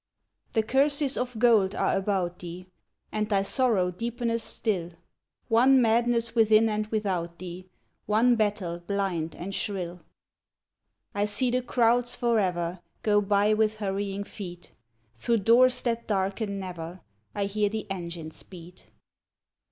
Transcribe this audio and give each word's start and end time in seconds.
The 0.53 0.63
curses 0.63 1.15
of 1.15 1.37
gold 1.37 1.75
are 1.75 1.95
about 1.95 2.39
thee, 2.39 2.65
And 3.11 3.29
thy 3.29 3.43
sorrow 3.43 3.91
deepeneth 3.91 4.41
still; 4.41 4.93
One 5.47 5.79
madness 5.79 6.33
within 6.33 6.69
and 6.69 6.87
without 6.87 7.37
thee. 7.37 7.69
One 8.07 8.35
battle 8.35 8.79
blind 8.79 9.35
and 9.35 9.53
shrill. 9.53 9.97
2l6 11.13 11.21
ALCYONE 11.21 11.21
I 11.21 11.25
see 11.25 11.51
the 11.51 11.61
crowds 11.61 12.15
for 12.15 12.39
ever 12.39 12.79
Go 13.03 13.21
by 13.21 13.53
with 13.53 13.75
hurrying 13.75 14.23
feet; 14.23 14.71
Through 15.17 15.37
doors 15.41 15.83
that 15.83 16.07
darken 16.07 16.59
never 16.59 17.01
I 17.35 17.45
hear 17.45 17.69
the 17.69 17.85
engines 17.91 18.41
beat. 18.41 18.87